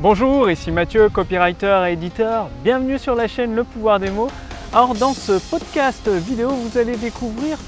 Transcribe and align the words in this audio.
Bonjour, 0.00 0.48
ici 0.48 0.70
Mathieu, 0.70 1.08
copywriter 1.08 1.86
et 1.88 1.94
éditeur. 1.94 2.50
Bienvenue 2.62 3.00
sur 3.00 3.16
la 3.16 3.26
chaîne 3.26 3.56
Le 3.56 3.64
pouvoir 3.64 3.98
des 3.98 4.10
mots. 4.10 4.28
Alors 4.72 4.94
dans 4.94 5.12
ce 5.12 5.40
podcast 5.50 6.08
vidéo, 6.08 6.50
vous 6.50 6.78
allez 6.78 6.96
découvrir 6.96 7.58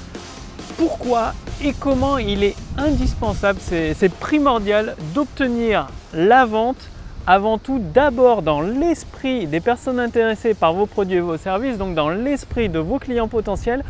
pourquoi 0.77 1.33
et 1.61 1.73
comment 1.73 2.17
il 2.17 2.45
est 2.45 2.55
indispensable, 2.77 3.59
c'est 3.59 4.13
primordial 4.13 4.95
d'obtenir 5.13 5.87
la 6.13 6.45
vente 6.45 6.89
avant 7.27 7.57
tout 7.57 7.81
d'abord 7.93 8.43
dans 8.43 8.61
l'esprit 8.61 9.45
des 9.45 9.59
personnes 9.59 9.99
intéressées 9.99 10.53
par 10.53 10.71
vos 10.71 10.85
produits 10.85 11.17
et 11.17 11.19
vos 11.19 11.35
services, 11.35 11.77
donc 11.77 11.95
dans 11.95 12.09
l'esprit 12.09 12.69
de 12.69 12.79
vos 12.79 12.97
clients 12.97 13.27
potentiels, 13.27 13.83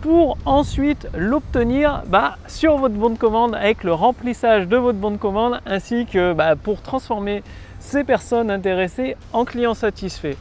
pour 0.00 0.36
ensuite 0.44 1.08
l'obtenir 1.16 2.02
bah, 2.06 2.36
sur 2.46 2.76
votre 2.76 2.94
bon 2.94 3.10
de 3.10 3.18
commande 3.18 3.54
avec 3.54 3.84
le 3.84 3.92
remplissage 3.92 4.68
de 4.68 4.76
votre 4.76 4.98
bon 4.98 5.10
de 5.10 5.16
commande 5.16 5.60
ainsi 5.66 6.06
que 6.06 6.32
bah, 6.32 6.56
pour 6.56 6.82
transformer 6.82 7.42
ces 7.80 8.04
personnes 8.04 8.50
intéressées 8.50 9.16
en 9.32 9.44
clients 9.44 9.74
satisfaits. 9.74 10.36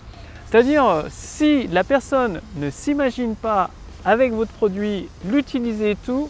C'est-à-dire 0.49 1.05
si 1.09 1.67
la 1.67 1.83
personne 1.83 2.41
ne 2.55 2.69
s'imagine 2.69 3.35
pas 3.35 3.69
avec 4.05 4.33
votre 4.33 4.51
produit 4.51 5.09
l'utiliser 5.25 5.97
tout, 6.05 6.29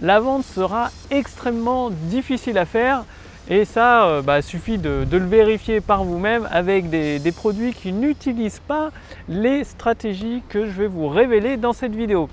la 0.00 0.20
vente 0.20 0.44
sera 0.44 0.90
extrêmement 1.10 1.90
difficile 1.90 2.58
à 2.58 2.64
faire 2.64 3.04
et 3.48 3.64
ça, 3.64 4.06
euh, 4.06 4.22
bah, 4.22 4.42
suffit 4.42 4.76
de, 4.76 5.06
le 5.10 5.18
vérifier 5.18 5.80
par 5.80 6.02
vous-même 6.04 6.48
avec 6.50 6.90
des, 6.90 7.20
des 7.20 7.32
produits 7.32 7.72
qui 7.72 7.92
n'utilisent 7.92 8.62
pas 8.66 8.90
les 9.28 9.62
stratégies 9.62 10.42
que 10.48 10.66
je 10.66 10.72
vais 10.72 10.88
vous 10.88 11.08
révéler 11.08 11.56
dans 11.56 11.72
cette 11.72 11.94
vidéo. 11.94 12.28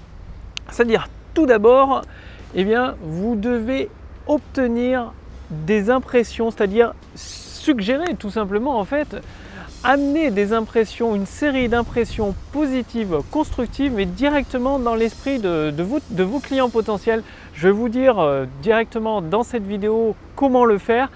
C'est-à-dire, 0.71 1.09
tout 1.35 1.45
d'abord, 1.45 2.01
eh 2.55 2.63
bien, 2.63 2.95
vous 3.03 3.35
devez 3.35 3.89
obtenir 4.25 5.13
des 5.51 5.91
impressions, 5.91 6.49
c'est-à-dire 6.49 6.93
suggérer 7.63 8.15
tout 8.15 8.29
simplement 8.29 8.77
en 8.77 8.83
fait 8.83 9.15
amener 9.85 10.31
des 10.31 10.53
impressions, 10.53 11.15
une 11.15 11.25
série 11.25 11.69
d'impressions 11.69 12.35
positives, 12.51 13.19
constructives, 13.31 13.93
mais 13.93 14.05
directement 14.05 14.79
dans 14.79 14.95
l'esprit 14.95 15.39
de, 15.39 15.73
vos, 16.23 16.39
clients 16.39 16.69
potentiels. 16.69 17.23
Je 17.53 17.67
vais 17.67 17.73
vous 17.73 17.89
dire 17.89 18.19
euh, 18.19 18.45
directement 18.61 19.21
dans 19.21 19.43
cette 19.43 19.65
vidéo 19.65 20.15
comment 20.35 20.65
le 20.65 20.77
faire. 20.77 21.09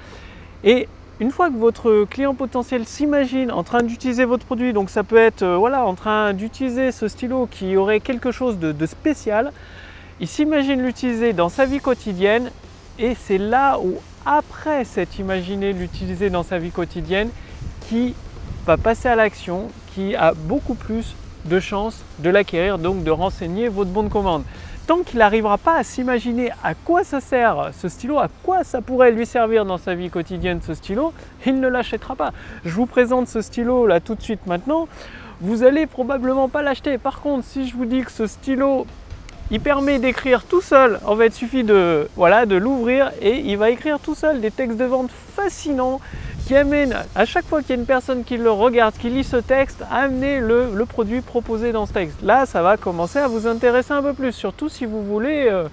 Et 0.64 0.88
une 1.20 1.32
fois 1.32 1.50
que 1.50 1.56
votre 1.56 2.06
client 2.10 2.36
potentiel 2.36 2.86
s'imagine 2.86 3.52
en 3.52 3.64
train 3.64 3.84
d'utiliser 3.84 4.26
votre 4.26 4.46
produit, 4.46 4.74
donc 4.74 4.90
ça 4.90 5.04
peut 5.04 5.18
être 5.18 5.44
euh, 5.44 5.58
voilà, 5.58 5.86
en 5.86 5.96
train 5.96 6.34
d'utiliser 6.34 6.92
ce 6.92 7.08
stylo 7.08 7.48
qui 7.50 7.78
aurait 7.78 8.02
quelque 8.02 8.32
chose 8.32 8.58
de, 8.60 8.74
de 8.74 8.86
spécial, 8.86 9.52
il 10.20 10.28
s'imagine 10.28 10.82
l'utiliser 10.82 11.32
dans 11.32 11.50
sa 11.50 11.66
vie 11.66 11.80
quotidienne 11.80 12.52
et 13.00 13.16
c'est 13.16 13.38
là 13.38 13.80
où 13.80 13.96
après 14.28 14.84
s'être 14.84 15.18
imaginé 15.20 15.72
l'utiliser 15.72 16.30
dans 16.30 16.44
sa 16.44 16.60
vie 16.60 16.72
quotidienne 16.72 17.30
qui 17.88 18.14
va 18.66 18.76
passer 18.76 19.08
à 19.08 19.16
l'action, 19.16 19.70
qui 19.96 20.16
a 20.16 20.34
beaucoup 20.34 20.76
plus 20.76 21.16
de 21.46 21.62
chances 21.62 22.04
de 22.20 22.30
l'acquérir, 22.30 22.78
donc 22.78 23.06
de 23.06 23.12
renseigner 23.12 23.70
votre 23.70 23.90
bon 23.90 24.04
de 24.04 24.10
commande. 24.10 24.44
Tant 24.86 25.00
qu'il 25.00 25.20
n'arrivera 25.20 25.58
pas 25.58 25.78
à 25.78 25.84
s'imaginer 25.84 26.52
à 26.64 26.74
quoi 26.74 27.06
ça 27.06 27.22
sert 27.22 27.72
ce 27.74 27.88
stylo, 27.88 28.20
à 28.20 28.28
quoi 28.44 28.66
ça 28.66 28.82
pourrait 28.82 29.12
lui 29.12 29.26
servir 29.26 29.66
dans 29.66 29.78
sa 29.78 29.96
vie 29.96 30.10
quotidienne 30.10 30.60
ce 30.62 30.74
stylo, 30.74 31.14
il 31.46 31.60
ne 31.62 31.68
l'achètera 31.70 32.16
pas. 32.16 32.34
Je 32.66 32.72
vous 32.72 32.86
présente 32.86 33.30
ce 33.30 33.42
stylo 33.42 33.88
là 33.88 34.02
tout 34.02 34.16
de 34.16 34.22
suite 34.22 34.46
maintenant. 34.46 34.90
Vous 35.40 35.64
allez 35.64 35.86
probablement 35.88 36.50
pas 36.50 36.64
l'acheter. 36.64 36.98
Par 36.98 37.22
contre, 37.22 37.46
si 37.46 37.68
je 37.68 37.76
vous 37.76 37.86
dis 37.86 38.02
que 38.02 38.12
ce 38.12 38.28
stylo 38.28 38.88
il 39.52 39.60
permet 39.60 40.00
d'écrire 40.00 40.44
tout 40.44 40.62
seul. 40.62 41.00
En 41.06 41.16
fait, 41.16 41.28
il 41.28 41.34
suffit 41.34 41.64
de, 41.64 42.10
voilà, 42.16 42.46
de 42.46 42.56
l'ouvrir 42.56 43.12
et 43.22 43.38
il 43.38 43.58
va 43.58 43.70
écrire 43.70 44.00
tout 44.00 44.16
seul 44.16 44.42
des 44.42 44.52
textes 44.52 44.78
de 44.78 44.86
vente 44.86 45.10
fascinants 45.36 46.02
qui 46.46 46.56
amène 46.56 46.96
à 47.14 47.26
chaque 47.26 47.46
fois 47.46 47.62
qu'il 47.62 47.72
y 47.72 47.74
a 47.74 47.76
une 47.82 47.86
personne 47.86 48.24
qui 48.24 48.38
le 48.38 48.50
regarde, 48.50 48.96
qui 48.98 49.10
lit 49.10 49.26
ce 49.26 49.36
texte, 49.38 49.84
à 49.92 50.04
amener 50.04 50.40
le, 50.40 50.86
produit 50.86 51.20
proposé 51.20 51.74
dans 51.74 51.86
ce 51.86 51.94
texte. 51.94 52.22
Là, 52.24 52.46
ça 52.46 52.62
va 52.62 52.78
commencer 52.78 53.20
à 53.20 53.28
vous 53.28 53.48
intéresser 53.48 53.92
un 53.92 54.02
peu 54.02 54.14
plus, 54.14 54.32
surtout 54.32 54.70
si 54.70 54.86
vous 54.86 55.04
voulez, 55.04 55.48
euh, 55.50 55.68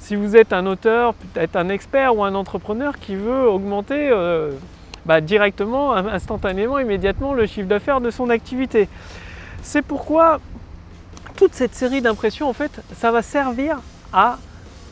si 0.00 0.16
vous 0.16 0.36
êtes 0.36 0.52
un 0.52 0.66
auteur, 0.66 1.14
peut-être 1.14 1.54
un 1.54 1.68
expert 1.68 2.16
ou 2.16 2.24
un 2.24 2.34
entrepreneur 2.34 2.98
qui 2.98 3.14
veut 3.14 3.48
augmenter 3.48 4.08
euh, 4.10 4.50
bah, 5.04 5.20
directement, 5.20 5.94
instantanément, 5.94 6.80
immédiatement 6.80 7.32
le 7.32 7.46
chiffre 7.46 7.68
d'affaires 7.68 8.00
de 8.00 8.10
son 8.10 8.28
activité. 8.28 8.88
C'est 9.62 9.82
pourquoi 9.82 10.40
toute 11.36 11.54
cette 11.54 11.74
série 11.74 12.00
d'impressions, 12.00 12.48
en 12.48 12.54
fait, 12.54 12.80
ça 12.96 13.12
va 13.12 13.22
servir 13.22 13.80
à 14.12 14.38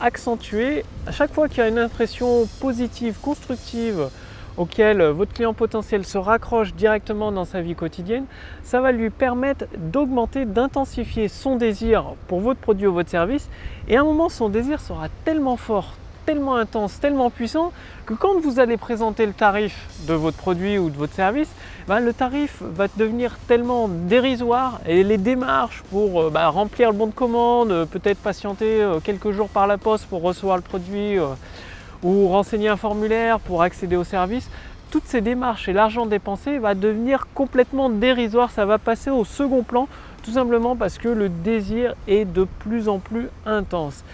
accentuer 0.01 0.85
à 1.07 1.13
chaque 1.13 1.33
fois 1.33 1.49
qu'il 1.49 1.59
y 1.59 1.63
a 1.63 1.69
une 1.69 1.79
impression 1.79 2.47
positive, 2.61 3.17
constructive, 3.21 4.09
auquel 4.57 5.03
votre 5.03 5.33
client 5.33 5.55
potentiel 5.55 6.05
se 6.05 6.19
raccroche 6.19 6.75
directement 6.75 7.33
dans 7.33 7.45
sa 7.45 7.61
vie 7.61 7.75
quotidienne, 7.75 8.27
ça 8.63 8.81
va 8.81 8.93
lui 8.93 9.11
permettre 9.11 9.65
d'augmenter, 9.77 10.45
d'intensifier 10.45 11.29
son 11.29 11.57
désir 11.57 12.05
pour 12.29 12.41
votre 12.41 12.61
produit 12.61 12.87
ou 12.87 12.93
votre 12.93 13.11
service. 13.11 13.49
Et 13.89 13.97
à 13.97 14.03
un 14.03 14.05
moment, 14.05 14.29
son 14.29 14.49
désir 14.49 14.81
sera 14.81 15.09
tellement 15.25 15.57
fort, 15.57 15.95
tellement 16.25 16.57
intense, 16.57 17.01
tellement 17.01 17.31
puissant 17.31 17.73
que 18.07 18.15
quand 18.15 18.39
vous 18.41 18.61
allez 18.61 18.77
présenter 18.77 19.27
le 19.27 19.33
tarif 19.33 19.87
de 20.07 20.15
votre 20.15 20.37
produit 20.37 20.79
ou 20.79 20.91
de 20.91 20.97
votre 20.97 21.15
service, 21.15 21.49
ben, 21.89 22.01
le 22.01 22.13
tarif 22.13 22.63
va 22.63 22.87
devenir 22.97 23.37
tellement 23.47 23.89
dérisoire 23.89 24.81
et 24.87 25.05
les 25.05 25.19
démarches 25.19 25.83
pour 25.91 26.23
euh, 26.23 26.31
bah, 26.31 26.49
remplir 26.49 26.91
le 26.91 26.97
bon 26.97 27.07
de 27.07 27.13
commande, 27.13 27.87
peut-être 27.91 28.19
patienter 28.19 28.83
euh, 28.83 29.01
quelques 29.01 29.33
jours 29.33 29.49
par 29.49 29.67
la 29.67 29.79
poste 29.79 30.07
pour 30.07 30.23
recevoir 30.23 30.57
le 30.57 30.63
produit 30.63 31.19
ou 32.03 32.29
renseigner 32.29 32.69
un 32.69 32.77
formulaire 32.77 33.41
pour 33.41 33.63
accéder 33.63 33.97
au 33.97 34.05
service, 34.05 34.49
toutes 34.95 35.09
ces 35.09 35.23
démarches 35.23 35.69
et 35.69 35.73
l'argent 35.73 36.07
dépensé 36.07 36.59
va 36.59 36.77
devenir 36.77 37.27
complètement 37.35 37.91
dérisoire, 37.91 38.53
ça 38.53 38.65
va 38.65 38.79
passer 38.79 39.11
au 39.11 39.25
second 39.25 39.65
plan, 39.65 39.89
tout 40.23 40.31
simplement 40.31 40.77
parce 40.77 40.99
que 40.99 41.09
le 41.09 41.29
désir 41.29 41.97
est 42.07 42.25
de 42.25 42.47
plus 42.61 42.89
en 42.89 43.01
plus 43.01 43.27
intense. 43.45 44.05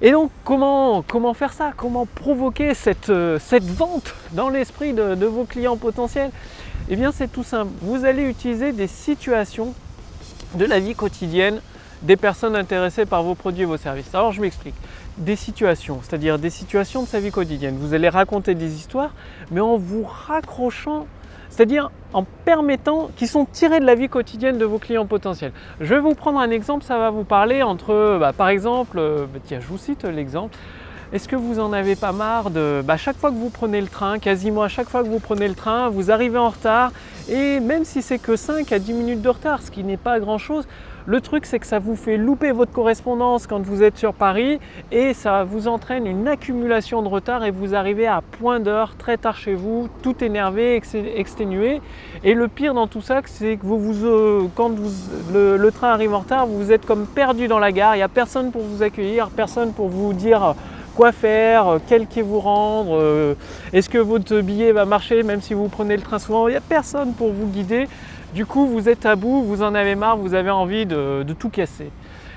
Et 0.00 0.12
donc 0.12 0.30
comment, 0.42 1.02
comment 1.02 1.34
faire 1.34 1.52
ça? 1.52 1.72
Comment 1.76 2.06
provoquer 2.06 2.72
cette, 2.72 3.10
euh, 3.10 3.38
cette 3.38 3.66
vente 3.66 4.14
dans 4.32 4.48
l'esprit 4.48 4.94
de, 4.94 5.14
de 5.14 5.26
vos 5.26 5.44
clients 5.44 5.76
potentiels? 5.76 6.30
Eh 6.88 6.96
bien 6.96 7.12
c'est 7.12 7.30
tout 7.30 7.44
simple, 7.44 7.72
vous 7.82 8.06
allez 8.06 8.22
utiliser 8.22 8.72
des 8.72 8.86
situations 8.86 9.74
de 10.54 10.64
la 10.64 10.80
vie 10.80 10.94
quotidienne 10.94 11.60
des 12.00 12.16
personnes 12.16 12.56
intéressées 12.56 13.04
par 13.04 13.22
vos 13.22 13.34
produits 13.34 13.64
et 13.64 13.66
vos 13.66 13.76
services. 13.76 14.14
Alors 14.14 14.32
je 14.32 14.40
m'explique 14.40 14.74
des 15.20 15.36
situations, 15.36 16.00
c'est-à-dire 16.02 16.38
des 16.38 16.50
situations 16.50 17.02
de 17.02 17.08
sa 17.08 17.20
vie 17.20 17.30
quotidienne. 17.30 17.76
Vous 17.78 17.94
allez 17.94 18.08
raconter 18.08 18.54
des 18.54 18.74
histoires, 18.74 19.14
mais 19.50 19.60
en 19.60 19.76
vous 19.76 20.02
raccrochant, 20.02 21.06
c'est-à-dire 21.50 21.90
en 22.12 22.24
permettant 22.24 23.10
qu'ils 23.16 23.28
sont 23.28 23.44
tirés 23.44 23.80
de 23.80 23.84
la 23.84 23.94
vie 23.94 24.08
quotidienne 24.08 24.58
de 24.58 24.64
vos 24.64 24.78
clients 24.78 25.06
potentiels. 25.06 25.52
Je 25.80 25.94
vais 25.94 26.00
vous 26.00 26.14
prendre 26.14 26.40
un 26.40 26.50
exemple, 26.50 26.84
ça 26.84 26.98
va 26.98 27.10
vous 27.10 27.24
parler 27.24 27.62
entre, 27.62 28.18
bah, 28.18 28.32
par 28.32 28.48
exemple, 28.48 28.98
euh, 28.98 29.26
bah, 29.32 29.40
tiens, 29.44 29.60
je 29.60 29.66
vous 29.66 29.78
cite 29.78 30.04
l'exemple. 30.04 30.56
Est-ce 31.12 31.26
que 31.26 31.34
vous 31.34 31.58
en 31.58 31.72
avez 31.72 31.96
pas 31.96 32.12
marre 32.12 32.50
de 32.50 32.82
bah, 32.84 32.96
chaque 32.96 33.16
fois 33.16 33.30
que 33.30 33.36
vous 33.36 33.50
prenez 33.50 33.80
le 33.80 33.88
train, 33.88 34.20
quasiment 34.20 34.62
à 34.62 34.68
chaque 34.68 34.88
fois 34.88 35.02
que 35.02 35.08
vous 35.08 35.18
prenez 35.18 35.48
le 35.48 35.56
train, 35.56 35.88
vous 35.88 36.12
arrivez 36.12 36.38
en 36.38 36.50
retard 36.50 36.92
et 37.28 37.58
même 37.58 37.84
si 37.84 38.00
c'est 38.00 38.18
que 38.18 38.36
5 38.36 38.70
à 38.70 38.78
10 38.78 38.92
minutes 38.92 39.20
de 39.20 39.28
retard, 39.28 39.60
ce 39.60 39.72
qui 39.72 39.82
n'est 39.82 39.96
pas 39.96 40.20
grand-chose, 40.20 40.68
le 41.06 41.20
truc, 41.20 41.46
c'est 41.46 41.58
que 41.58 41.66
ça 41.66 41.80
vous 41.80 41.96
fait 41.96 42.16
louper 42.16 42.52
votre 42.52 42.70
correspondance 42.70 43.48
quand 43.48 43.60
vous 43.60 43.82
êtes 43.82 43.96
sur 43.96 44.14
Paris 44.14 44.60
et 44.92 45.12
ça 45.12 45.42
vous 45.42 45.66
entraîne 45.66 46.06
une 46.06 46.28
accumulation 46.28 47.02
de 47.02 47.08
retard 47.08 47.44
et 47.44 47.50
vous 47.50 47.74
arrivez 47.74 48.06
à 48.06 48.20
point 48.20 48.60
d'heure 48.60 48.94
très 48.96 49.16
tard 49.16 49.36
chez 49.36 49.54
vous, 49.54 49.88
tout 50.02 50.22
énervé, 50.22 50.80
exténué. 51.16 51.80
Et 52.22 52.34
le 52.34 52.46
pire 52.46 52.74
dans 52.74 52.86
tout 52.86 53.00
ça, 53.00 53.20
c'est 53.24 53.56
que 53.56 53.66
vous, 53.66 54.06
euh, 54.06 54.46
quand 54.54 54.70
le, 55.32 55.70
train 55.70 55.88
arrive 55.88 56.14
en 56.14 56.20
retard, 56.20 56.46
vous 56.46 56.70
êtes 56.70 56.86
comme 56.86 57.06
perdu 57.06 57.48
dans 57.48 57.58
la 57.58 57.72
gare. 57.72 57.96
Il 57.96 57.98
n'y 57.98 58.04
a 58.04 58.08
personne 58.08 58.52
pour 58.52 58.62
vous 58.62 58.82
accueillir, 58.84 59.30
personne 59.30 59.72
pour 59.72 59.88
vous 59.88 60.12
dire 60.12 60.54
quoi 61.00 61.12
faire, 61.12 61.78
quel 61.88 62.06
quai 62.06 62.20
vous 62.20 62.40
rendre, 62.40 62.98
euh, 63.00 63.34
est-ce 63.72 63.88
que 63.88 63.96
votre 63.96 64.42
billet 64.42 64.70
va 64.70 64.84
marcher 64.84 65.22
même 65.22 65.40
si 65.40 65.54
vous 65.54 65.68
prenez 65.68 65.96
le 65.96 66.02
train 66.02 66.18
souvent. 66.18 66.46
Il 66.46 66.50
n'y 66.50 66.58
a 66.58 66.60
personne 66.60 67.14
pour 67.14 67.32
vous 67.32 67.46
guider. 67.46 67.88
Du 68.34 68.44
coup, 68.44 68.66
vous 68.66 68.86
êtes 68.86 69.06
à 69.06 69.16
bout, 69.16 69.42
vous 69.42 69.62
en 69.62 69.74
avez 69.74 69.94
marre, 69.94 70.18
vous 70.18 70.34
avez 70.34 70.50
envie 70.50 70.84
de, 70.84 71.24
tout 71.38 71.48
casser. 71.48 71.90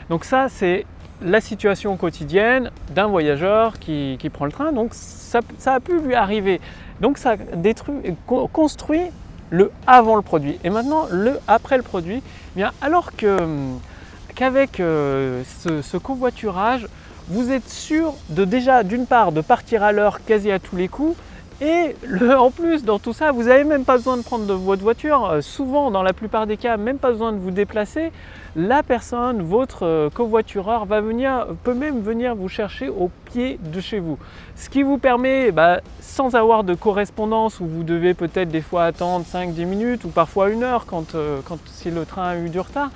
Donc 0.10 0.24
ça, 0.24 0.48
c'est 0.48 0.86
la 1.22 1.42
situation 1.42 1.98
quotidienne 1.98 2.72
d'un 2.96 3.08
voyageur 3.08 3.80
qui, 3.80 4.18
prend 4.32 4.46
le 4.46 4.54
train. 4.54 4.72
Donc 4.72 4.92
ça, 4.94 5.42
a 5.66 5.82
pu 5.82 6.00
lui 6.00 6.16
arriver. 6.16 6.62
Donc 7.02 7.18
ça 7.18 7.36
détruit, 7.36 8.16
construit 8.26 9.08
le 9.50 9.72
avant 9.88 10.16
le 10.16 10.22
produit. 10.22 10.58
Et 10.64 10.70
maintenant, 10.70 11.08
le 11.12 11.38
après 11.50 11.76
le 11.76 11.84
produit, 11.84 12.24
eh 12.24 12.56
bien 12.56 12.72
alors 12.80 13.12
qu'avec 13.18 14.80
euh, 14.80 15.44
ce, 15.60 15.82
ce, 15.82 15.98
covoiturage, 15.98 16.88
vous 17.30 17.52
êtes 17.52 17.70
sûr 17.70 18.14
de 18.30 18.46
déjà 18.46 18.84
d'une 18.84 19.06
part 19.06 19.32
de 19.32 19.42
partir 19.42 19.84
à 19.84 19.92
l'heure 19.92 20.24
quasi 20.26 20.52
à 20.52 20.60
tous 20.60 20.76
les 20.76 20.88
coups 20.88 21.16
Et 21.62 21.96
en 22.36 22.52
plus, 22.52 22.84
dans 22.84 23.00
tout 23.00 23.14
ça, 23.14 23.32
vous 23.32 23.44
n'avez 23.44 23.64
même 23.64 23.86
pas 23.86 23.96
besoin 23.96 24.18
de 24.18 24.24
prendre 24.24 24.46
de 24.46 24.54
votre 24.54 24.82
voiture. 24.82 25.30
Euh, 25.30 25.42
souvent, 25.42 25.92
dans 25.92 26.04
la 26.04 26.12
plupart 26.12 26.48
des 26.48 26.58
cas, 26.58 26.76
même 26.78 26.98
pas 26.98 27.12
besoin 27.12 27.32
de 27.32 27.38
vous 27.38 27.52
déplacer. 27.52 28.12
La 28.56 28.84
personne, 28.84 29.42
votre 29.42 29.86
euh, 29.86 30.10
covoitureur, 30.10 30.86
va 30.86 31.00
venir, 31.00 31.48
peut 31.64 31.74
même 31.74 32.02
venir 32.02 32.36
vous 32.36 32.50
chercher 32.50 32.90
au 32.90 33.10
pied 33.26 33.60
de 33.64 33.80
chez 33.80 34.00
vous. 34.00 34.18
Ce 34.56 34.70
qui 34.70 34.84
vous 34.84 34.98
permet, 34.98 35.52
bah, 35.52 35.80
sans 36.02 36.36
avoir 36.36 36.64
de 36.64 36.74
correspondance, 36.74 37.60
où 37.60 37.66
vous 37.66 37.84
devez 37.84 38.14
peut-être 38.14 38.50
des 38.50 38.62
fois 38.62 38.84
attendre 38.86 39.26
5-10 39.26 39.66
minutes 39.66 40.04
ou 40.04 40.10
parfois 40.10 40.50
une 40.50 40.64
heure 40.64 40.86
quand, 40.86 41.16
euh, 41.16 41.40
quand 41.46 41.60
si 41.68 41.92
le 41.92 42.06
train 42.06 42.24
a 42.24 42.38
eu 42.38 42.50
du 42.50 42.60
retard, 42.60 42.90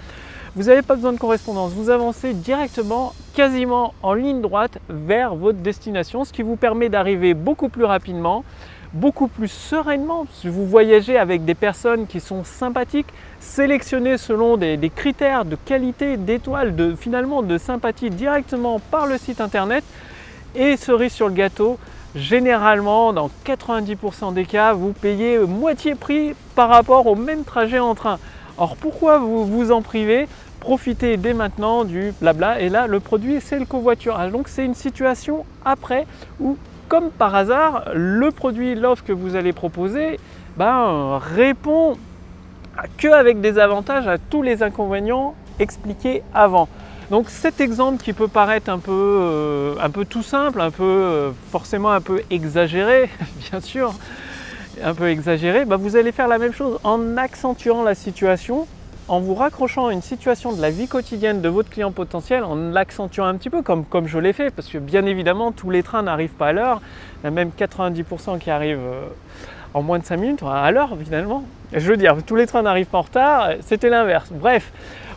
vous 0.57 0.63
n'avez 0.63 0.81
pas 0.81 0.95
besoin 0.95 1.13
de 1.13 1.19
correspondance, 1.19 1.73
vous 1.73 1.91
avancez 1.91 2.33
directement, 2.33 3.13
quasiment 3.35 3.93
en 4.01 4.15
ligne 4.15 4.41
droite 4.41 4.79
vers 4.89 5.35
votre 5.35 5.59
destination, 5.59 6.25
ce 6.25 6.33
qui 6.33 6.41
vous 6.41 6.55
permet 6.55 6.89
d'arriver 6.89 7.35
beaucoup 7.35 7.69
plus 7.69 7.85
rapidement, 7.85 8.43
beaucoup 8.91 9.27
plus 9.27 9.49
sereinement. 9.49 10.25
Si 10.33 10.47
vous 10.47 10.65
voyagez 10.65 11.15
avec 11.15 11.45
des 11.45 11.53
personnes 11.53 12.07
qui 12.07 12.19
sont 12.19 12.43
sympathiques, 12.43 13.05
sélectionnées 13.39 14.17
selon 14.17 14.57
des, 14.57 14.91
critères 14.95 15.45
de 15.45 15.55
qualité, 15.63 16.17
d'étoiles, 16.17 16.75
de, 16.75 16.95
finalement 16.95 17.43
de 17.43 17.59
sympathie 17.59 18.09
directement 18.09 18.79
par 18.79 19.05
le 19.05 19.19
site 19.19 19.41
internet. 19.41 19.83
Et 20.55 20.75
cerise 20.75 21.13
sur 21.13 21.27
le 21.27 21.35
gâteau, 21.35 21.77
généralement, 22.15 23.13
dans 23.13 23.29
90% 23.45 24.33
des 24.33 24.45
cas, 24.45 24.73
vous 24.73 24.93
payez 24.93 25.37
moitié 25.37 25.93
prix 25.93 26.33
par 26.55 26.69
rapport 26.69 27.05
au 27.05 27.13
même 27.13 27.43
trajet 27.43 27.77
en 27.77 27.93
train. 27.93 28.17
Or 28.57 28.75
pourquoi 28.75 29.19
vous 29.19 29.45
vous 29.45 29.71
en 29.71 29.83
privez? 29.83 30.27
Profitez 30.59 31.17
dès 31.17 31.33
maintenant 31.33 31.83
du 31.83 32.13
blabla. 32.19 32.59
Et 32.61 32.69
là, 32.69 32.87
le 32.87 32.99
produit, 32.99 33.39
c'est 33.41 33.59
le 33.59 33.65
covoiturage. 33.65 34.31
Donc, 34.31 34.47
c'est 34.47 34.65
une 34.65 34.75
situation 34.75 35.45
après 35.65 36.05
où, 36.39 36.57
comme 36.87 37.09
par 37.09 37.35
hasard, 37.35 37.85
le 37.93 38.31
produit, 38.31 38.75
l'offre 38.75 39.03
que 39.03 39.13
vous 39.13 39.35
allez 39.35 39.53
proposer, 39.53 40.19
ben, 40.57 41.19
répond 41.35 41.97
que 42.97 43.07
avec 43.07 43.41
des 43.41 43.59
avantages 43.59 44.07
à 44.07 44.17
tous 44.17 44.41
les 44.41 44.63
inconvénients 44.63 45.35
expliqués 45.59 46.23
avant. 46.33 46.67
Donc 47.09 47.29
cet 47.29 47.61
exemple 47.61 48.03
qui 48.03 48.11
peut 48.11 48.27
paraître 48.27 48.69
un 48.69 48.79
peu, 48.79 48.91
euh, 48.91 49.75
un 49.81 49.89
peu 49.89 50.03
tout 50.03 50.23
simple, 50.23 50.59
un 50.59 50.71
peu 50.71 50.83
euh, 50.83 51.31
forcément 51.51 51.91
un 51.91 52.01
peu 52.01 52.21
exagéré, 52.29 53.09
bien 53.49 53.61
sûr, 53.61 53.93
un 54.83 54.93
peu 54.93 55.09
exagéré, 55.09 55.63
ben, 55.65 55.77
vous 55.77 55.95
allez 55.95 56.11
faire 56.11 56.27
la 56.27 56.37
même 56.37 56.53
chose 56.53 56.79
en 56.83 57.15
accentuant 57.17 57.83
la 57.83 57.95
situation 57.95 58.67
en 59.07 59.19
vous 59.19 59.35
raccrochant 59.35 59.87
à 59.87 59.93
une 59.93 60.01
situation 60.01 60.53
de 60.53 60.61
la 60.61 60.69
vie 60.69 60.87
quotidienne 60.87 61.41
de 61.41 61.49
votre 61.49 61.69
client 61.69 61.91
potentiel, 61.91 62.43
en 62.43 62.55
l'accentuant 62.55 63.25
un 63.25 63.35
petit 63.35 63.49
peu, 63.49 63.61
comme, 63.61 63.85
comme 63.85 64.07
je 64.07 64.19
l'ai 64.19 64.33
fait, 64.33 64.51
parce 64.51 64.67
que 64.67 64.77
bien 64.77 65.05
évidemment, 65.05 65.51
tous 65.51 65.69
les 65.69 65.83
trains 65.83 66.03
n'arrivent 66.03 66.35
pas 66.35 66.47
à 66.47 66.53
l'heure. 66.53 66.81
Il 67.21 67.25
y 67.25 67.27
a 67.27 67.31
même 67.31 67.51
90% 67.57 68.39
qui 68.39 68.49
arrivent 68.49 68.79
euh, 68.79 69.07
en 69.73 69.81
moins 69.81 69.99
de 69.99 70.05
5 70.05 70.17
minutes, 70.17 70.43
à 70.43 70.69
l'heure 70.71 70.97
finalement. 71.01 71.43
Je 71.71 71.87
veux 71.87 71.97
dire, 71.97 72.17
tous 72.25 72.35
les 72.35 72.47
trains 72.47 72.63
n'arrivent 72.63 72.87
pas 72.87 72.97
en 72.97 73.03
retard, 73.03 73.49
c'était 73.61 73.89
l'inverse. 73.89 74.29
Bref, 74.31 74.71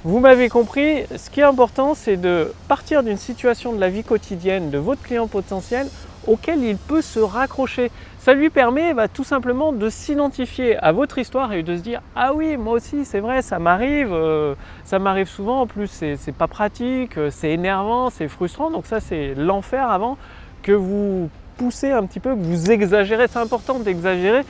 vous 0.04 0.20
m'avez 0.20 0.48
compris, 0.48 1.04
ce 1.16 1.28
qui 1.28 1.40
est 1.40 1.44
important, 1.44 1.94
c'est 1.94 2.16
de 2.16 2.52
partir 2.68 3.02
d'une 3.02 3.18
situation 3.18 3.72
de 3.72 3.80
la 3.80 3.88
vie 3.88 4.04
quotidienne 4.04 4.70
de 4.70 4.78
votre 4.78 5.02
client 5.02 5.26
potentiel 5.26 5.86
auquel 6.26 6.62
il 6.62 6.76
peut 6.76 7.02
se 7.02 7.20
raccrocher. 7.20 7.90
Ça 8.18 8.34
lui 8.34 8.50
permet 8.50 8.92
bah, 8.94 9.08
tout 9.08 9.24
simplement 9.24 9.72
de 9.72 9.88
s'identifier 9.88 10.76
à 10.76 10.92
votre 10.92 11.18
histoire 11.18 11.52
et 11.52 11.62
de 11.62 11.76
se 11.76 11.80
dire 11.80 12.02
ah 12.14 12.34
oui 12.34 12.56
moi 12.56 12.74
aussi 12.74 13.04
c'est 13.04 13.20
vrai 13.20 13.40
ça 13.40 13.58
m'arrive, 13.58 14.12
euh, 14.12 14.54
ça 14.84 14.98
m'arrive 14.98 15.28
souvent 15.28 15.62
en 15.62 15.66
plus 15.66 15.88
c'est 15.88 16.34
pas 16.36 16.48
pratique, 16.48 17.16
euh, 17.16 17.30
c'est 17.30 17.50
énervant, 17.50 18.10
c'est 18.10 18.28
frustrant 18.28 18.70
donc 18.70 18.86
ça 18.86 19.00
c'est 19.00 19.34
l'enfer 19.34 19.90
avant 19.90 20.18
que 20.62 20.72
vous 20.72 21.30
poussez 21.60 21.90
un 21.90 22.06
petit 22.06 22.20
peu, 22.20 22.34
que 22.34 22.40
vous 22.40 22.70
exagérez, 22.70 23.26
c'est 23.28 23.38
important 23.38 23.78
d'exagérer. 23.78 24.42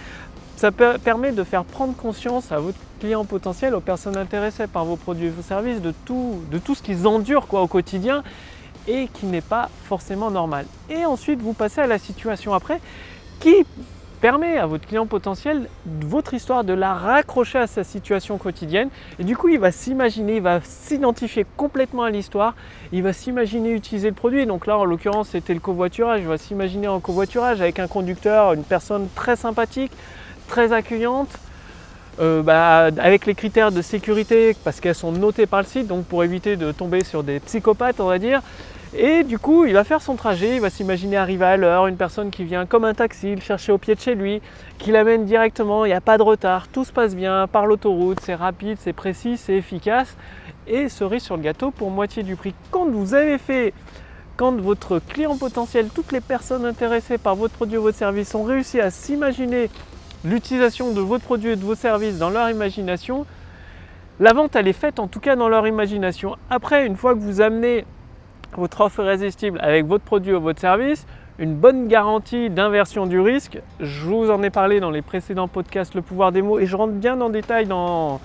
Ça 0.57 0.71
permet 0.71 1.33
de 1.33 1.43
faire 1.43 1.65
prendre 1.65 1.97
conscience 1.97 2.53
à 2.53 2.59
votre 2.59 2.79
client 3.01 3.25
potentiel, 3.25 3.75
aux 3.75 3.81
personnes 3.81 4.17
intéressées 4.17 4.67
par 4.67 4.85
vos 4.85 4.97
produits 4.97 5.27
et 5.27 5.31
vos 5.31 5.43
services, 5.43 5.81
de 5.81 5.93
tout, 6.05 6.43
de 6.53 6.59
tout 6.59 6.75
ce 6.75 6.83
qu'ils 6.83 7.09
endurent 7.09 7.49
quoi, 7.49 7.63
au 7.63 7.67
quotidien 7.67 8.23
et 8.89 9.09
qui 9.09 9.27
n'est 9.27 9.41
pas 9.41 9.69
forcément 9.85 10.31
normal. 10.31 10.67
Et 10.89 11.05
ensuite, 11.05 11.41
vous 11.41 11.53
passez 11.53 11.81
à 11.81 11.87
la 11.87 11.99
situation 11.99 12.55
après 12.55 12.81
qui 13.41 13.65
permet 14.21 14.59
à 14.59 14.67
votre 14.67 14.87
client 14.87 15.07
potentiel, 15.07 15.69
votre 15.87 16.35
histoire, 16.35 16.63
de 16.63 16.75
la 16.75 16.95
raccrocher 16.95 17.59
à 17.59 17.67
sa 17.67 17.85
situation 17.85 18.37
quotidienne. 18.37 18.91
Et 19.19 19.25
du 19.25 19.37
coup, 19.37 19.49
il 19.49 19.59
va 19.59 19.73
s'imaginer, 19.73 20.37
il 20.37 20.43
va 20.43 20.61
s'identifier 20.63 21.47
complètement 21.57 22.03
à 22.03 22.11
l'histoire, 22.11 22.55
il 22.93 23.03
va 23.03 23.13
s'imaginer 23.13 23.73
utiliser 23.73 24.09
le 24.09 24.15
produit. 24.15 24.45
Donc 24.47 24.67
là, 24.67 24.77
en 24.77 24.85
l'occurrence, 24.85 25.31
c'était 25.31 25.55
le 25.55 25.61
covoiturage. 25.61 26.21
Il 26.21 26.27
va 26.27 26.37
s'imaginer 26.37 26.89
en 26.89 27.01
covoiturage 27.01 27.61
avec 27.61 27.79
un 27.79 27.89
conducteur, 27.89 28.53
une 28.53 28.65
personne 28.65 29.09
très 29.15 29.37
sympathique, 29.37 29.93
très 30.49 30.73
accueillante. 30.73 31.31
Euh, 32.21 32.43
bah, 32.43 32.91
avec 32.99 33.25
les 33.25 33.35
critères 33.35 33.73
de 33.73 33.81
sécurité 33.81 34.55
parce 34.63 34.81
qu'elles 34.81 34.95
sont 34.95 35.13
notées 35.13 35.47
par 35.47 35.61
le 35.61 35.67
site, 35.67 35.87
donc 35.87 36.05
pour 36.05 36.23
éviter 36.23 36.57
de 36.57 36.71
tomber 36.71 37.03
sur 37.03 37.23
des 37.23 37.41
psychopathes, 37.41 37.99
on 37.99 38.07
va 38.07 38.19
dire. 38.19 38.43
Et 38.95 39.23
du 39.23 39.39
coup, 39.39 39.65
il 39.65 39.73
va 39.73 39.85
faire 39.85 40.03
son 40.03 40.17
trajet, 40.17 40.57
il 40.57 40.61
va 40.61 40.69
s'imaginer 40.69 41.17
arriver 41.17 41.47
à 41.47 41.57
l'heure, 41.57 41.87
une 41.87 41.97
personne 41.97 42.31
qui 42.31 42.45
vient 42.45 42.67
comme 42.67 42.85
un 42.85 42.93
taxi, 42.93 43.35
le 43.37 43.41
chercher 43.41 43.73
au 43.73 43.79
pied 43.79 43.95
de 43.95 44.01
chez 44.01 44.15
lui, 44.15 44.43
qui 44.79 44.91
l'amène 44.91 45.25
directement, 45.25 45.87
il 45.87 45.89
n'y 45.89 45.95
a 45.95 46.01
pas 46.03 46.19
de 46.19 46.23
retard, 46.23 46.69
tout 46.69 46.85
se 46.85 46.93
passe 46.93 47.15
bien, 47.15 47.47
par 47.47 47.67
l'autoroute, 47.67 48.19
c'est 48.21 48.35
rapide, 48.35 48.77
c'est 48.81 48.93
précis, 48.93 49.39
c'est 49.39 49.55
efficace. 49.55 50.17
Et 50.67 50.91
cerise 50.91 51.23
sur 51.23 51.37
le 51.37 51.43
gâteau 51.43 51.71
pour 51.71 51.91
moitié 51.91 52.23
du 52.23 52.37
prix. 52.37 52.53
Quand 52.71 52.91
vous 52.91 53.15
avez 53.15 53.39
fait, 53.39 53.73
quand 54.37 54.61
votre 54.61 54.99
client 54.99 55.37
potentiel, 55.39 55.89
toutes 55.95 56.13
les 56.13 56.21
personnes 56.21 56.67
intéressées 56.67 57.17
par 57.17 57.37
votre 57.37 57.55
produit 57.55 57.79
ou 57.79 57.83
votre 57.83 57.99
service 57.99 58.35
ont 58.35 58.45
réussi 58.45 58.81
à 58.81 58.91
s'imaginer 58.91 59.71
l'utilisation 60.25 60.93
de 60.93 61.01
votre 61.01 61.25
produit 61.25 61.51
et 61.51 61.57
de 61.57 61.65
vos 61.65 61.75
services 61.75 62.19
dans 62.19 62.31
leur 62.31 62.51
imagination, 62.51 63.27
la 64.19 64.33
vente 64.33 64.55
elle 64.57 64.69
est 64.69 64.75
faite 64.75 64.99
en 64.99 65.07
tout 65.07 65.21
cas 65.21 65.37
dans 65.37 65.49
leur 65.49 65.67
imagination. 65.67 66.37
Après, 66.51 66.87
une 66.87 66.97
fois 66.97 67.15
que 67.15 67.21
vous 67.21 67.41
amenez 67.41 67.85
votre 68.57 68.81
offre 68.81 69.01
irrésistible 69.01 69.59
avec 69.63 69.87
votre 69.87 70.05
produit 70.05 70.35
ou 70.35 70.41
votre 70.41 70.61
service, 70.61 71.07
une 71.39 71.55
bonne 71.55 71.89
garantie 71.89 72.51
d'inversion 72.51 73.07
du 73.07 73.19
risque. 73.19 73.59
Je 73.81 74.05
vous 74.05 74.31
en 74.31 74.43
ai 74.43 74.51
parlé 74.51 74.79
dans 74.79 74.91
les 74.91 75.01
précédents 75.01 75.49
podcasts 75.49 75.95
Le 75.95 76.03
pouvoir 76.03 76.33
des 76.33 76.43
mots 76.43 76.59
et 76.59 76.67
je 76.67 76.77
rentre 76.77 76.93
bien 76.93 77.19
en 77.23 77.31
détail 77.31 77.67
dans, 77.67 78.21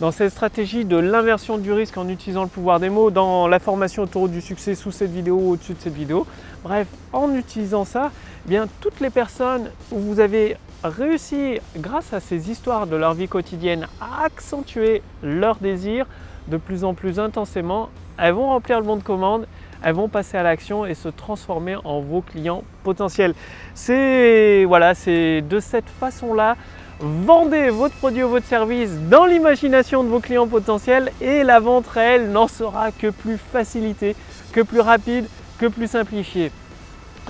dans 0.00 0.10
cette 0.10 0.32
stratégie 0.32 0.84
de 0.84 0.96
l'inversion 0.98 1.56
du 1.56 1.72
risque 1.72 1.96
en 1.96 2.08
utilisant 2.08 2.42
le 2.42 2.48
pouvoir 2.48 2.78
des 2.78 2.90
mots 2.90 3.10
dans 3.10 3.48
la 3.48 3.58
formation 3.58 4.02
autour 4.02 4.28
du 4.28 4.42
succès 4.42 4.74
sous 4.74 4.90
cette 4.90 5.12
vidéo 5.12 5.36
ou 5.36 5.52
au-dessus 5.52 5.72
de 5.72 5.80
cette 5.80 5.94
vidéo. 5.94 6.26
Bref, 6.62 6.88
en 7.14 7.34
utilisant 7.34 7.86
ça, 7.86 8.10
eh 8.44 8.48
bien 8.50 8.66
toutes 8.82 9.00
les 9.00 9.10
personnes 9.10 9.70
où 9.90 9.98
vous 9.98 10.20
avez 10.20 10.58
réussi, 10.84 11.58
grâce 11.76 12.12
à 12.12 12.20
ces 12.20 12.50
histoires 12.50 12.86
de 12.86 12.96
leur 12.96 13.14
vie 13.14 13.28
quotidienne, 13.28 13.86
à 14.00 14.24
accentuer 14.24 15.02
leur 15.22 15.56
désir 15.56 16.06
de 16.48 16.56
plus 16.56 16.84
en 16.84 16.94
plus 16.94 17.20
intensément, 17.20 17.88
elles 18.18 18.34
vont 18.34 18.46
remplir 18.46 18.80
le 18.80 18.86
bon 18.86 18.96
de 18.96 19.02
commande, 19.02 19.46
elles 19.82 19.94
vont 19.94 20.08
passer 20.08 20.36
à 20.36 20.42
l'action 20.42 20.86
et 20.86 20.94
se 20.94 21.08
transformer 21.08 21.76
en 21.84 22.00
vos 22.00 22.20
clients 22.20 22.62
potentiels. 22.84 23.34
C'est 23.74 24.64
voilà, 24.66 24.94
c'est 24.94 25.42
de 25.42 25.60
cette 25.60 25.88
façon-là. 25.88 26.56
Vendez 27.00 27.70
votre 27.70 27.96
produit 27.96 28.22
ou 28.22 28.28
votre 28.28 28.46
service 28.46 28.90
dans 29.10 29.24
l'imagination 29.24 30.04
de 30.04 30.08
vos 30.08 30.20
clients 30.20 30.46
potentiels 30.46 31.10
et 31.20 31.42
la 31.42 31.58
vente 31.58 31.88
réelle 31.88 32.30
n'en 32.30 32.46
sera 32.46 32.92
que 32.92 33.08
plus 33.08 33.38
facilitée, 33.38 34.14
que 34.52 34.60
plus 34.60 34.80
rapide, 34.80 35.26
que 35.58 35.66
plus 35.66 35.88
simplifiée. 35.88 36.52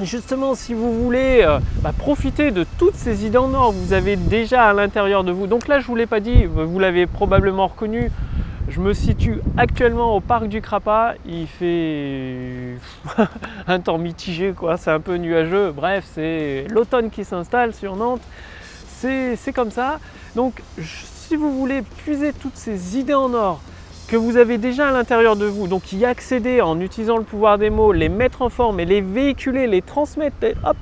Justement, 0.01 0.55
si 0.55 0.73
vous 0.73 1.05
voulez 1.05 1.43
euh, 1.45 1.59
bah, 1.83 1.93
profiter 1.97 2.51
de 2.51 2.65
toutes 2.79 2.95
ces 2.95 3.27
idées 3.27 3.39
en 3.39 3.53
or, 3.53 3.73
vous 3.73 3.93
avez 3.93 4.17
déjà 4.17 4.69
à 4.69 4.73
l'intérieur 4.73 5.23
de 5.23 5.33
vous. 5.33 5.47
Donc 5.47 5.69
là, 5.69 5.81
je 5.81 5.85
ne 5.85 5.87
vous 5.89 5.97
l'ai 5.97 6.07
pas 6.07 6.21
dit, 6.21 6.47
vous 6.47 6.79
l'avez 6.79 7.07
probablement 7.07 7.67
reconnu, 7.67 8.11
je 8.69 8.81
me 8.81 8.95
situe 8.95 9.41
actuellement 9.59 10.17
au 10.17 10.21
parc 10.21 10.49
du 10.49 10.63
Crapa. 10.63 11.15
Il 11.27 11.47
fait 11.47 12.79
un 13.67 13.81
temps 13.81 13.99
mitigé, 13.99 14.53
quoi. 14.57 14.79
C'est 14.79 14.91
un 14.91 15.01
peu 15.01 15.17
nuageux. 15.17 15.73
Bref, 15.73 16.05
c'est 16.15 16.67
l'automne 16.71 17.11
qui 17.11 17.25
s'installe 17.25 17.75
sur 17.75 17.97
Nantes. 17.97 18.23
C'est 18.99 19.53
comme 19.55 19.71
ça. 19.71 19.99
Donc, 20.37 20.63
si 20.81 21.37
vous 21.37 21.53
voulez 21.59 21.83
puiser 21.83 22.33
toutes 22.33 22.57
ces 22.57 22.97
idées 22.97 23.15
en 23.15 23.35
or 23.35 23.61
que 24.13 24.17
vous 24.19 24.37
avez 24.37 24.59
déjà 24.59 24.89
à 24.89 24.93
l'intérieur 24.93 25.37
de 25.37 25.47
vous, 25.47 25.69
donc 25.69 25.91
y 25.95 26.05
accéder 26.05 26.61
en 26.61 26.79
utilisant 26.81 27.17
le 27.17 27.23
pouvoir 27.23 27.57
des 27.57 27.71
mots, 27.71 27.93
les 27.93 28.11
mettre 28.11 28.43
en 28.43 28.51
forme 28.51 28.79
et 28.79 28.85
les 28.85 29.01
véhiculer, 29.01 29.67
les 29.67 29.81
transmettre, 29.81 30.37
hop, 30.67 30.77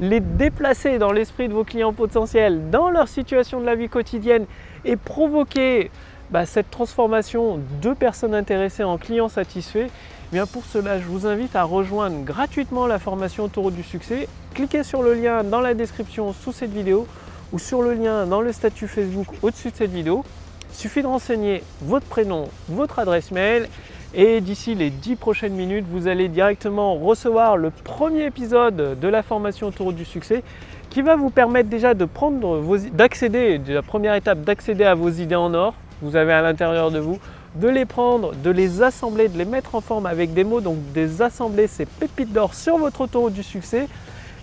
les 0.00 0.18
déplacer 0.18 0.98
dans 0.98 1.12
l'esprit 1.12 1.46
de 1.46 1.52
vos 1.52 1.62
clients 1.62 1.92
potentiels, 1.92 2.70
dans 2.70 2.90
leur 2.90 3.06
situation 3.06 3.60
de 3.60 3.66
la 3.66 3.76
vie 3.76 3.88
quotidienne 3.88 4.46
et 4.84 4.96
provoquer 4.96 5.92
bah, 6.30 6.44
cette 6.44 6.72
transformation 6.72 7.60
de 7.80 7.92
personnes 7.92 8.34
intéressées 8.34 8.82
en 8.82 8.98
clients 8.98 9.28
satisfaits, 9.28 9.86
eh 9.86 10.32
bien 10.32 10.46
pour 10.46 10.64
cela, 10.64 10.98
je 10.98 11.04
vous 11.04 11.24
invite 11.24 11.54
à 11.54 11.62
rejoindre 11.62 12.24
gratuitement 12.24 12.88
la 12.88 12.98
formation 12.98 13.44
Autoroute 13.44 13.76
du 13.76 13.84
succès. 13.84 14.26
Cliquez 14.54 14.82
sur 14.82 15.04
le 15.04 15.14
lien 15.14 15.44
dans 15.44 15.60
la 15.60 15.74
description 15.74 16.32
sous 16.32 16.50
cette 16.50 16.72
vidéo 16.72 17.06
ou 17.52 17.60
sur 17.60 17.80
le 17.80 17.94
lien 17.94 18.26
dans 18.26 18.40
le 18.40 18.50
statut 18.50 18.88
Facebook 18.88 19.28
au-dessus 19.40 19.70
de 19.70 19.76
cette 19.76 19.92
vidéo. 19.92 20.24
Il 20.72 20.76
suffit 20.76 21.02
de 21.02 21.06
renseigner 21.06 21.62
votre 21.82 22.06
prénom, 22.06 22.48
votre 22.68 22.98
adresse 22.98 23.30
mail 23.30 23.68
et 24.14 24.40
d'ici 24.40 24.74
les 24.74 24.90
10 24.90 25.16
prochaines 25.16 25.52
minutes, 25.52 25.86
vous 25.90 26.08
allez 26.08 26.28
directement 26.28 26.94
recevoir 26.96 27.56
le 27.56 27.70
premier 27.70 28.24
épisode 28.24 28.98
de 28.98 29.08
la 29.08 29.22
formation 29.22 29.68
Autoroute 29.68 29.96
du 29.96 30.04
succès 30.04 30.42
qui 30.90 31.02
va 31.02 31.16
vous 31.16 31.30
permettre 31.30 31.68
déjà 31.68 31.94
de 31.94 32.04
prendre 32.04 32.58
vos, 32.58 32.76
d'accéder, 32.78 33.60
la 33.68 33.82
première 33.82 34.14
étape, 34.14 34.40
d'accéder 34.40 34.84
à 34.84 34.94
vos 34.94 35.08
idées 35.08 35.34
en 35.34 35.54
or. 35.54 35.74
Vous 36.02 36.16
avez 36.16 36.32
à 36.32 36.42
l'intérieur 36.42 36.90
de 36.90 36.98
vous 36.98 37.18
de 37.54 37.68
les 37.68 37.84
prendre, 37.84 38.34
de 38.34 38.50
les 38.50 38.82
assembler, 38.82 39.28
de 39.28 39.36
les 39.36 39.44
mettre 39.44 39.74
en 39.74 39.80
forme 39.80 40.06
avec 40.06 40.32
des 40.32 40.44
mots, 40.44 40.60
donc 40.60 40.78
des 40.92 41.20
assembler 41.20 41.66
ces 41.66 41.84
pépites 41.84 42.32
d'or 42.32 42.54
sur 42.54 42.78
votre 42.78 43.02
autoroute 43.02 43.34
du 43.34 43.42
succès. 43.42 43.88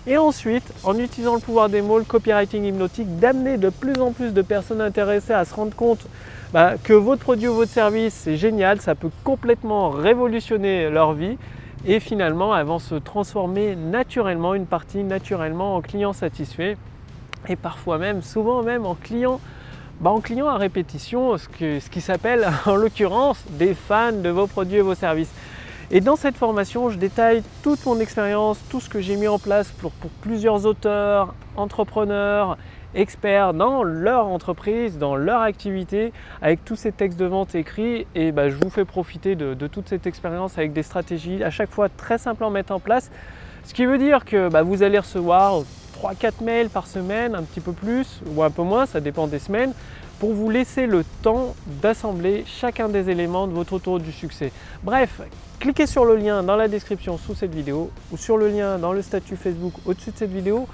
Et 0.06 0.16
ensuite, 0.16 0.64
en 0.84 0.98
utilisant 0.98 1.34
le 1.34 1.40
pouvoir 1.40 1.68
des 1.68 1.82
mots, 1.82 1.98
le 1.98 2.04
copywriting 2.04 2.64
hypnotique, 2.64 3.18
d'amener 3.18 3.58
de 3.58 3.68
plus 3.68 4.00
en 4.00 4.12
plus 4.12 4.32
de 4.32 4.42
personnes 4.42 4.80
intéressées 4.80 5.34
à 5.34 5.44
se 5.44 5.54
rendre 5.54 5.74
compte 5.74 6.06
bah, 6.52 6.74
que 6.82 6.92
votre 6.92 7.22
produit 7.22 7.48
ou 7.48 7.54
votre 7.54 7.70
service, 7.70 8.14
c'est 8.14 8.36
génial, 8.36 8.80
ça 8.80 8.94
peut 8.94 9.10
complètement 9.24 9.90
révolutionner 9.90 10.88
leur 10.90 11.12
vie. 11.12 11.36
Et 11.86 12.00
finalement, 12.00 12.56
elles 12.56 12.66
vont 12.66 12.78
se 12.78 12.94
transformer 12.94 13.76
naturellement, 13.76 14.54
une 14.54 14.66
partie 14.66 15.02
naturellement 15.02 15.76
en 15.76 15.80
client 15.80 16.12
satisfait. 16.12 16.76
Et 17.48 17.56
parfois 17.56 17.98
même, 17.98 18.22
souvent 18.22 18.62
même 18.62 18.86
en 18.86 18.94
client 18.94 19.40
bah, 20.00 20.10
en 20.10 20.20
client 20.20 20.46
à 20.46 20.56
répétition, 20.56 21.36
ce, 21.36 21.88
qui 21.90 22.00
s'appelle 22.00 22.48
en 22.66 22.74
l'occurrence 22.74 23.44
des 23.50 23.74
fans 23.74 24.12
de 24.12 24.30
vos 24.30 24.46
produits 24.46 24.78
et 24.78 24.82
vos 24.82 24.94
services. 24.94 25.30
Et 25.92 26.00
dans 26.00 26.14
cette 26.14 26.36
formation, 26.36 26.88
je 26.88 26.98
détaille 26.98 27.42
toute 27.64 27.84
mon 27.84 27.98
expérience, 27.98 28.60
tout 28.70 28.78
ce 28.78 28.88
que 28.88 29.00
j'ai 29.00 29.16
mis 29.16 29.26
en 29.26 29.40
place 29.40 29.72
pour, 29.72 29.90
plusieurs 30.20 30.64
auteurs, 30.64 31.34
entrepreneurs, 31.56 32.56
experts 32.94 33.54
dans 33.54 33.82
leur 33.82 34.28
entreprise, 34.28 34.98
dans 34.98 35.16
leur 35.16 35.40
activité, 35.40 36.12
avec 36.42 36.64
tous 36.64 36.76
ces 36.76 36.92
textes 36.92 37.18
de 37.18 37.24
vente 37.24 37.56
écrits. 37.56 38.06
Et 38.14 38.30
bah, 38.30 38.50
je 38.50 38.54
vous 38.54 38.70
fais 38.70 38.84
profiter 38.84 39.34
de, 39.34 39.66
toute 39.66 39.88
cette 39.88 40.06
expérience 40.06 40.56
avec 40.58 40.72
des 40.72 40.84
stratégies 40.84 41.42
à 41.42 41.50
chaque 41.50 41.70
fois 41.70 41.88
très 41.88 42.18
simples 42.18 42.44
à 42.44 42.50
mettre 42.50 42.72
en 42.72 42.78
place. 42.78 43.10
Ce 43.64 43.74
qui 43.74 43.84
veut 43.84 43.98
dire 43.98 44.24
que 44.24 44.48
bah, 44.48 44.62
vous 44.62 44.84
allez 44.84 44.98
recevoir 45.00 45.64
3-4 46.00 46.42
mails 46.42 46.68
par 46.70 46.86
semaine, 46.86 47.34
un 47.34 47.42
petit 47.42 47.60
peu 47.60 47.72
plus 47.72 48.20
ou 48.26 48.42
un 48.42 48.50
peu 48.50 48.62
moins, 48.62 48.86
ça 48.86 49.00
dépend 49.00 49.26
des 49.26 49.38
semaines, 49.38 49.72
pour 50.18 50.32
vous 50.32 50.50
laisser 50.50 50.86
le 50.86 51.04
temps 51.22 51.54
d'assembler 51.82 52.44
chacun 52.46 52.88
des 52.88 53.10
éléments 53.10 53.46
de 53.46 53.52
votre 53.52 53.78
tour 53.78 54.00
du 54.00 54.12
succès. 54.12 54.52
Bref, 54.82 55.20
cliquez 55.58 55.86
sur 55.86 56.04
le 56.04 56.16
lien 56.16 56.42
dans 56.42 56.56
la 56.56 56.68
description 56.68 57.18
sous 57.18 57.34
cette 57.34 57.54
vidéo 57.54 57.90
ou 58.12 58.16
sur 58.16 58.36
le 58.36 58.48
lien 58.48 58.78
dans 58.78 58.92
le 58.92 59.02
statut 59.02 59.36
Facebook 59.36 59.74
au-dessus 59.86 60.10
de 60.10 60.16
cette 60.16 60.32
vidéo 60.32 60.66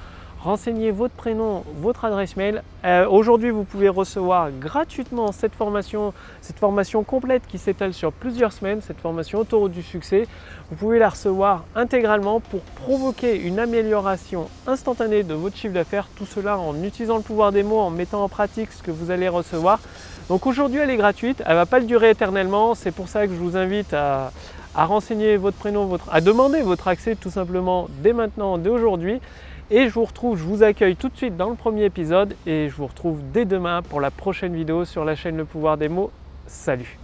renseignez 0.46 0.92
votre 0.92 1.14
prénom, 1.14 1.64
votre 1.80 2.04
adresse 2.04 2.36
mail. 2.36 2.62
Euh, 2.84 3.08
aujourd'hui, 3.08 3.50
vous 3.50 3.64
pouvez 3.64 3.88
recevoir 3.88 4.50
gratuitement 4.52 5.32
cette 5.32 5.54
formation, 5.54 6.14
cette 6.40 6.60
formation 6.60 7.02
complète 7.02 7.42
qui 7.48 7.58
s'étale 7.58 7.92
sur 7.92 8.12
plusieurs 8.12 8.52
semaines, 8.52 8.80
cette 8.80 9.00
formation 9.00 9.40
autoroute 9.40 9.72
du 9.72 9.82
succès. 9.82 10.28
Vous 10.70 10.76
pouvez 10.76 11.00
la 11.00 11.08
recevoir 11.08 11.64
intégralement 11.74 12.38
pour 12.38 12.60
provoquer 12.60 13.40
une 13.42 13.58
amélioration 13.58 14.48
instantanée 14.68 15.24
de 15.24 15.34
votre 15.34 15.56
chiffre 15.56 15.74
d'affaires. 15.74 16.06
Tout 16.16 16.26
cela 16.26 16.58
en 16.58 16.80
utilisant 16.84 17.16
le 17.16 17.22
pouvoir 17.22 17.50
des 17.50 17.64
mots, 17.64 17.80
en 17.80 17.90
mettant 17.90 18.22
en 18.22 18.28
pratique 18.28 18.70
ce 18.70 18.84
que 18.84 18.92
vous 18.92 19.10
allez 19.10 19.28
recevoir. 19.28 19.80
Donc 20.28 20.46
aujourd'hui, 20.46 20.78
elle 20.78 20.90
est 20.90 20.96
gratuite, 20.96 21.42
elle 21.44 21.52
ne 21.52 21.56
va 21.56 21.66
pas 21.66 21.80
durer 21.80 22.10
éternellement. 22.10 22.76
C'est 22.76 22.92
pour 22.92 23.08
ça 23.08 23.26
que 23.26 23.32
je 23.32 23.38
vous 23.38 23.56
invite 23.56 23.92
à, 23.94 24.30
renseigner 24.76 25.38
votre 25.38 25.56
prénom, 25.56 25.98
à 26.12 26.20
demander 26.20 26.62
votre 26.62 26.86
accès 26.86 27.16
tout 27.16 27.30
simplement 27.30 27.88
dès 28.02 28.12
maintenant, 28.12 28.58
dès 28.58 28.70
aujourd'hui. 28.70 29.20
Et 29.68 29.88
je 29.88 29.94
vous 29.94 30.04
retrouve, 30.04 30.38
je 30.38 30.44
vous 30.44 30.62
accueille 30.62 30.94
tout 30.94 31.08
de 31.08 31.16
suite 31.16 31.36
dans 31.36 31.50
le 31.50 31.56
premier 31.56 31.84
épisode 31.84 32.36
et 32.46 32.68
je 32.68 32.74
vous 32.76 32.86
retrouve 32.86 33.20
dès 33.32 33.44
demain 33.44 33.82
pour 33.82 34.00
la 34.00 34.12
prochaine 34.12 34.54
vidéo 34.54 34.84
sur 34.84 35.04
la 35.04 35.16
chaîne 35.16 35.36
Le 35.36 35.44
Pouvoir 35.44 35.76
des 35.76 35.88
mots. 35.88 36.12
Salut 36.46 36.98